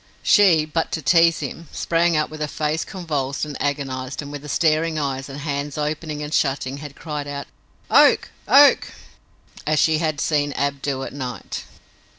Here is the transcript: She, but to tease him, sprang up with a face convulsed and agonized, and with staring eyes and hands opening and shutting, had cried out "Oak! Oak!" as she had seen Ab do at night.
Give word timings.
She, 0.23 0.65
but 0.65 0.91
to 0.93 1.01
tease 1.03 1.41
him, 1.41 1.67
sprang 1.71 2.17
up 2.17 2.31
with 2.31 2.41
a 2.41 2.47
face 2.47 2.83
convulsed 2.83 3.45
and 3.45 3.55
agonized, 3.61 4.23
and 4.23 4.31
with 4.31 4.49
staring 4.49 4.97
eyes 4.97 5.29
and 5.29 5.41
hands 5.41 5.77
opening 5.77 6.23
and 6.23 6.33
shutting, 6.33 6.77
had 6.77 6.95
cried 6.95 7.27
out 7.27 7.45
"Oak! 7.91 8.31
Oak!" 8.47 8.87
as 9.67 9.77
she 9.77 9.99
had 9.99 10.19
seen 10.19 10.53
Ab 10.53 10.81
do 10.81 11.03
at 11.03 11.13
night. 11.13 11.65